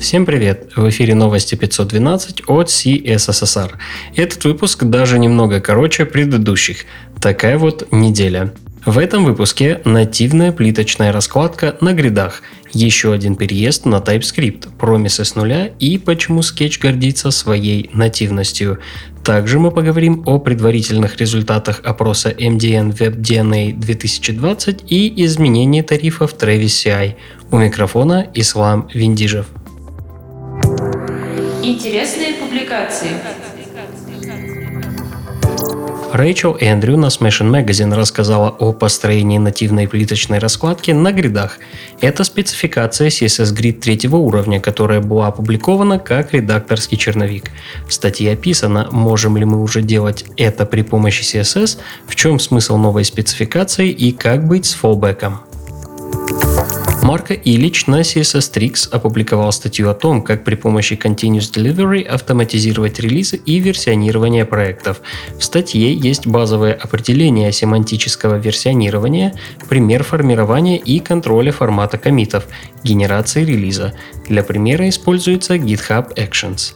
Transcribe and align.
Всем 0.00 0.26
привет! 0.26 0.72
В 0.76 0.88
эфире 0.90 1.14
новости 1.14 1.54
512 1.54 2.42
от 2.48 2.68
CSSR. 2.68 3.72
Этот 4.14 4.44
выпуск 4.44 4.84
даже 4.84 5.18
немного 5.18 5.60
короче 5.60 6.04
предыдущих. 6.04 6.84
Такая 7.20 7.56
вот 7.56 7.90
неделя. 7.90 8.52
В 8.84 8.98
этом 8.98 9.24
выпуске 9.24 9.80
нативная 9.84 10.52
плиточная 10.52 11.12
раскладка 11.12 11.76
на 11.80 11.92
гридах, 11.92 12.42
еще 12.72 13.12
один 13.12 13.34
переезд 13.34 13.86
на 13.86 13.96
TypeScript, 13.96 14.68
промисы 14.78 15.24
с 15.24 15.34
нуля 15.34 15.72
и 15.80 15.98
почему 15.98 16.40
Sketch 16.40 16.78
гордится 16.80 17.30
своей 17.30 17.90
нативностью. 17.92 18.78
Также 19.24 19.58
мы 19.58 19.72
поговорим 19.72 20.22
о 20.26 20.38
предварительных 20.38 21.16
результатах 21.16 21.80
опроса 21.82 22.30
MDN 22.30 22.96
WebDNA 22.96 23.72
2020 23.72 24.84
и 24.92 25.24
изменении 25.24 25.80
тарифов 25.80 26.34
Travis 26.34 26.66
CI. 26.66 27.14
У 27.50 27.58
микрофона 27.58 28.28
Ислам 28.34 28.88
Виндижев. 28.92 29.46
Интересные 31.66 32.34
публикации. 32.34 33.10
Рэйчел 36.12 36.56
Эндрю 36.60 36.96
на 36.96 37.06
Smashing 37.06 37.50
Magazine 37.50 37.92
рассказала 37.92 38.50
о 38.50 38.72
построении 38.72 39.38
нативной 39.38 39.88
плиточной 39.88 40.38
раскладки 40.38 40.92
на 40.92 41.10
гридах. 41.10 41.58
Это 42.00 42.22
спецификация 42.22 43.08
CSS 43.08 43.52
Grid 43.52 43.80
третьего 43.80 44.14
уровня, 44.14 44.60
которая 44.60 45.00
была 45.00 45.26
опубликована 45.26 45.98
как 45.98 46.32
редакторский 46.32 46.96
черновик. 46.96 47.50
В 47.88 47.92
статье 47.92 48.34
описано, 48.34 48.88
можем 48.92 49.36
ли 49.36 49.44
мы 49.44 49.60
уже 49.60 49.82
делать 49.82 50.24
это 50.36 50.66
при 50.66 50.82
помощи 50.82 51.22
CSS, 51.22 51.78
в 52.06 52.14
чем 52.14 52.38
смысл 52.38 52.76
новой 52.76 53.04
спецификации 53.04 53.90
и 53.90 54.12
как 54.12 54.46
быть 54.46 54.66
с 54.66 54.74
фоллбеком. 54.74 55.40
Марко 57.06 57.34
Ильич 57.34 57.86
на 57.86 58.00
CSS 58.00 58.52
Tricks 58.52 58.88
опубликовал 58.90 59.52
статью 59.52 59.88
о 59.88 59.94
том, 59.94 60.22
как 60.22 60.42
при 60.42 60.56
помощи 60.56 60.94
Continuous 60.94 61.52
Delivery 61.54 62.02
автоматизировать 62.02 62.98
релизы 62.98 63.36
и 63.36 63.60
версионирование 63.60 64.44
проектов. 64.44 65.00
В 65.38 65.44
статье 65.44 65.94
есть 65.94 66.26
базовое 66.26 66.72
определение 66.74 67.52
семантического 67.52 68.38
версионирования, 68.38 69.36
пример 69.68 70.02
формирования 70.02 70.78
и 70.78 70.98
контроля 70.98 71.52
формата 71.52 71.96
комитов, 71.96 72.48
генерации 72.82 73.44
релиза. 73.44 73.94
Для 74.28 74.42
примера 74.42 74.88
используется 74.88 75.54
GitHub 75.54 76.12
Actions. 76.16 76.74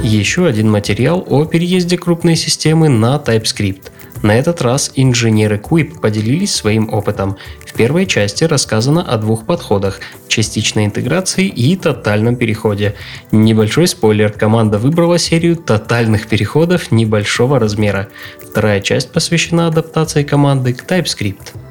Еще 0.00 0.46
один 0.46 0.70
материал 0.70 1.26
о 1.28 1.44
переезде 1.44 1.98
крупной 1.98 2.36
системы 2.36 2.88
на 2.88 3.16
TypeScript– 3.16 3.90
на 4.22 4.36
этот 4.36 4.62
раз 4.62 4.90
инженеры 4.94 5.56
Quip 5.56 6.00
поделились 6.00 6.54
своим 6.54 6.92
опытом. 6.92 7.36
В 7.64 7.72
первой 7.74 8.06
части 8.06 8.44
рассказано 8.44 9.02
о 9.02 9.16
двух 9.16 9.46
подходах– 9.46 10.00
частичной 10.28 10.86
интеграции 10.86 11.46
и 11.46 11.76
тотальном 11.76 12.36
переходе. 12.36 12.94
Небольшой 13.32 13.86
спойлер, 13.86 14.30
команда 14.32 14.78
выбрала 14.78 15.18
серию 15.18 15.56
тотальных 15.56 16.26
переходов 16.28 16.90
небольшого 16.90 17.58
размера. 17.58 18.08
Вторая 18.40 18.80
часть 18.80 19.12
посвящена 19.12 19.68
адаптации 19.68 20.22
команды 20.22 20.74
к 20.74 20.84
TypeScript. 20.84 21.67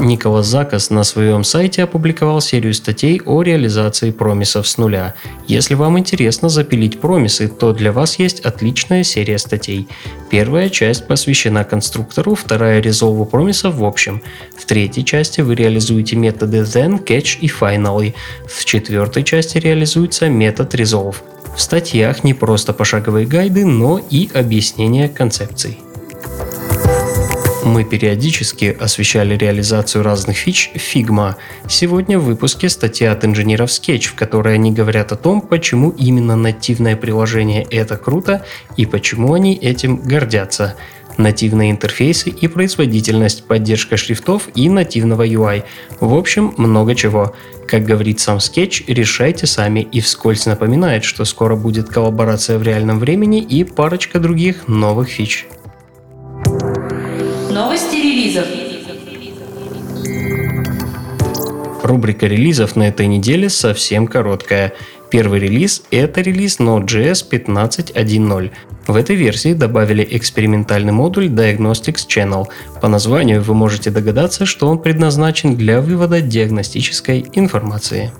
Николас 0.00 0.46
Закас 0.46 0.90
на 0.90 1.02
своем 1.02 1.42
сайте 1.44 1.82
опубликовал 1.82 2.40
серию 2.40 2.72
статей 2.72 3.20
о 3.24 3.42
реализации 3.42 4.10
промисов 4.10 4.68
с 4.68 4.78
нуля. 4.78 5.14
Если 5.46 5.74
вам 5.74 5.98
интересно 5.98 6.48
запилить 6.48 7.00
промисы, 7.00 7.48
то 7.48 7.72
для 7.72 7.90
вас 7.90 8.18
есть 8.18 8.40
отличная 8.40 9.02
серия 9.02 9.38
статей. 9.38 9.88
Первая 10.30 10.68
часть 10.68 11.06
посвящена 11.06 11.64
конструктору, 11.64 12.34
вторая– 12.34 12.80
резолву 12.82 13.24
промисов 13.24 13.74
в 13.74 13.84
общем. 13.84 14.22
В 14.56 14.64
третьей 14.66 15.04
части 15.04 15.40
вы 15.40 15.54
реализуете 15.54 16.16
методы 16.16 16.58
then, 16.58 17.04
catch 17.04 17.38
и 17.40 17.48
finally. 17.48 18.14
В 18.46 18.64
четвертой 18.64 19.24
части 19.24 19.58
реализуется 19.58 20.28
метод 20.28 20.74
resolve. 20.74 21.16
В 21.56 21.60
статьях 21.60 22.22
не 22.22 22.34
просто 22.34 22.72
пошаговые 22.72 23.26
гайды, 23.26 23.64
но 23.64 24.00
и 24.10 24.30
объяснение 24.32 25.08
концепций. 25.08 25.78
Мы 27.64 27.84
периодически 27.84 28.76
освещали 28.78 29.36
реализацию 29.36 30.04
разных 30.04 30.36
фич 30.36 30.70
Figma. 30.74 31.34
Сегодня 31.68 32.18
в 32.18 32.24
выпуске 32.24 32.68
статья 32.68 33.12
от 33.12 33.24
инженеров 33.24 33.70
Sketch, 33.70 34.08
в 34.08 34.14
которой 34.14 34.54
они 34.54 34.72
говорят 34.72 35.12
о 35.12 35.16
том, 35.16 35.40
почему 35.40 35.90
именно 35.90 36.36
нативное 36.36 36.96
приложение 36.96 37.64
это 37.64 37.96
круто 37.96 38.44
и 38.76 38.86
почему 38.86 39.34
они 39.34 39.54
этим 39.54 39.96
гордятся 39.96 40.76
нативные 41.18 41.72
интерфейсы 41.72 42.30
и 42.30 42.48
производительность, 42.48 43.44
поддержка 43.44 43.96
шрифтов 43.96 44.48
и 44.54 44.70
нативного 44.70 45.26
UI. 45.26 45.64
В 46.00 46.14
общем, 46.14 46.54
много 46.56 46.94
чего. 46.94 47.34
Как 47.66 47.84
говорит 47.84 48.20
сам 48.20 48.38
Sketch, 48.38 48.84
решайте 48.86 49.46
сами 49.46 49.80
и 49.80 50.00
вскользь 50.00 50.46
напоминает, 50.46 51.04
что 51.04 51.24
скоро 51.24 51.56
будет 51.56 51.88
коллаборация 51.88 52.56
в 52.56 52.62
реальном 52.62 52.98
времени 52.98 53.40
и 53.40 53.64
парочка 53.64 54.20
других 54.20 54.68
новых 54.68 55.08
фич. 55.08 55.46
Новости 57.58 57.96
релизов. 57.96 58.46
Рубрика 61.82 62.26
релизов 62.28 62.76
на 62.76 62.84
этой 62.84 63.08
неделе 63.08 63.48
совсем 63.48 64.06
короткая. 64.06 64.74
Первый 65.10 65.40
релиз– 65.40 65.82
это 65.90 66.20
релиз 66.20 66.60
Node.js 66.60 67.28
15.1.0. 67.28 68.50
В 68.86 68.94
этой 68.94 69.16
версии 69.16 69.54
добавили 69.54 70.06
экспериментальный 70.08 70.92
модуль 70.92 71.26
Diagnostics 71.26 72.06
Channel. 72.06 72.46
По 72.80 72.86
названию 72.86 73.42
вы 73.42 73.54
можете 73.54 73.90
догадаться, 73.90 74.46
что 74.46 74.68
он 74.68 74.78
предназначен 74.78 75.56
для 75.56 75.80
вывода 75.80 76.20
диагностической 76.20 77.26
информации. 77.32 78.12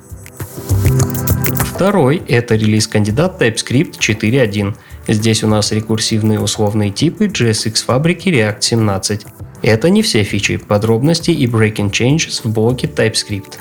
Второй– 1.79 2.21
это 2.27 2.57
релиз 2.57 2.89
кандидат 2.89 3.41
TypeScript 3.41 4.01
4.1. 4.01 4.75
Здесь 5.07 5.45
у 5.45 5.47
нас 5.47 5.71
рекурсивные 5.71 6.41
условные 6.41 6.91
типы 6.91 7.27
JSX 7.27 7.85
фабрики 7.85 8.31
React 8.31 8.61
17. 8.61 9.27
Это 9.63 9.89
не 9.89 10.03
все 10.03 10.25
фичи, 10.25 10.57
подробности 10.57 11.31
и 11.31 11.47
breaking 11.47 11.93
changes 11.93 12.41
в 12.43 12.53
блоке 12.53 12.89
TypeScript. 12.89 13.61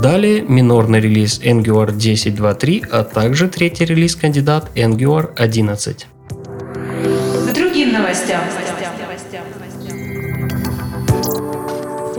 Далее 0.00 0.42
минорный 0.42 0.98
релиз 0.98 1.38
Angular 1.38 1.96
10.2.3, 1.96 2.84
а 2.90 3.04
также 3.04 3.46
третий 3.46 3.84
релиз 3.84 4.16
кандидат 4.16 4.72
Angular 4.74 5.32
11. 5.36 6.06
К 7.46 7.54
другим 7.54 7.92
новостям. 7.92 8.40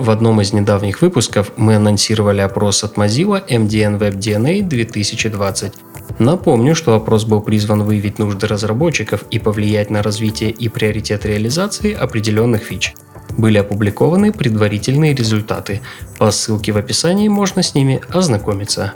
В 0.02 0.10
одном 0.10 0.42
из 0.42 0.52
недавних 0.52 1.04
выпусков 1.04 1.52
мы 1.58 1.76
анонсировали 1.76 2.42
опрос 2.42 2.84
от 2.84 2.98
Mozilla 2.98 3.48
MDN 3.48 4.00
Web 4.00 4.18
DNA 4.18 4.64
2020. 4.64 5.74
Напомню, 6.18 6.74
что 6.74 6.96
опрос 6.96 7.26
был 7.26 7.40
призван 7.40 7.84
выявить 7.84 8.18
нужды 8.18 8.48
разработчиков 8.48 9.24
и 9.30 9.38
повлиять 9.38 9.92
на 9.92 10.02
развитие 10.02 10.50
и 10.50 10.70
приоритет 10.70 11.24
реализации 11.28 11.94
определенных 11.94 12.64
фич. 12.64 12.96
Были 13.38 13.60
опубликованы 13.60 14.32
предварительные 14.32 15.14
результаты. 15.14 15.82
По 16.18 16.32
ссылке 16.32 16.72
в 16.72 16.78
описании 16.78 17.28
можно 17.28 17.62
с 17.62 17.76
ними 17.76 18.02
ознакомиться. 18.10 18.94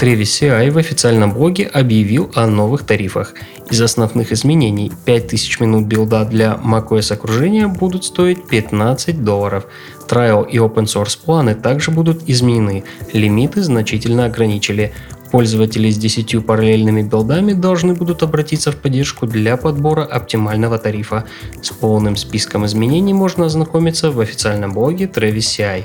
Travis 0.00 0.22
CI 0.22 0.70
в 0.70 0.78
официальном 0.78 1.32
блоге 1.32 1.66
объявил 1.66 2.30
о 2.36 2.46
новых 2.46 2.84
тарифах. 2.84 3.34
Из 3.72 3.80
основных 3.80 4.32
изменений 4.32 4.92
5000 5.06 5.60
минут 5.60 5.86
билда 5.86 6.26
для 6.26 6.60
macOS 6.62 7.10
окружения 7.10 7.68
будут 7.68 8.04
стоить 8.04 8.46
15 8.46 9.24
долларов. 9.24 9.64
Trial 10.06 10.46
и 10.46 10.58
Open 10.58 10.84
Source 10.84 11.18
планы 11.24 11.54
также 11.54 11.90
будут 11.90 12.28
изменены, 12.28 12.84
лимиты 13.14 13.62
значительно 13.62 14.26
ограничили. 14.26 14.92
Пользователи 15.30 15.88
с 15.90 15.96
10 15.96 16.44
параллельными 16.44 17.00
билдами 17.00 17.54
должны 17.54 17.94
будут 17.94 18.22
обратиться 18.22 18.72
в 18.72 18.76
поддержку 18.76 19.26
для 19.26 19.56
подбора 19.56 20.04
оптимального 20.04 20.76
тарифа. 20.76 21.24
С 21.62 21.70
полным 21.70 22.16
списком 22.16 22.66
изменений 22.66 23.14
можно 23.14 23.46
ознакомиться 23.46 24.10
в 24.10 24.20
официальном 24.20 24.74
блоге 24.74 25.06
Travis 25.06 25.38
CI. 25.38 25.84